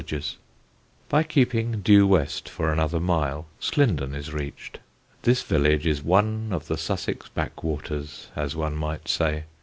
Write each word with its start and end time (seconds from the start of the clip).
[Sidenote: 0.01 0.23
SLINDON] 0.23 0.37
By 1.09 1.21
keeping 1.23 1.81
due 1.81 2.07
west 2.07 2.49
for 2.49 2.73
another 2.73 2.99
mile 2.99 3.45
Slindon 3.59 4.15
is 4.15 4.33
reached. 4.33 4.79
This 5.21 5.43
village 5.43 5.85
is 5.85 6.01
one 6.01 6.47
of 6.49 6.65
the 6.67 6.77
Sussex 6.79 7.29
backwaters, 7.29 8.29
as 8.35 8.55
one 8.55 8.73
might 8.75 9.07
say. 9.07 9.43